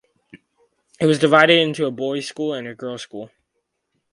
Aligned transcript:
It 0.99 1.05
was 1.05 1.19
divided 1.19 1.59
into 1.59 1.85
a 1.85 1.91
boys' 1.91 2.27
school 2.27 2.55
and 2.55 2.67
a 2.67 2.73
girls' 2.73 3.03
school. 3.03 3.29